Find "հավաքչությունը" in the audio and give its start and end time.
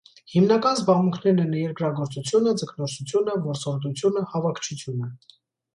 4.35-5.15